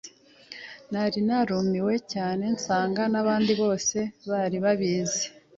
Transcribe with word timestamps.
Nari 0.91 1.19
narumiwe 1.27 1.93
cyane 2.13 2.43
nsanga 2.55 3.01
abandi 3.21 3.51
bose 3.61 3.97
bari 4.29 4.57
babizi. 4.65 5.25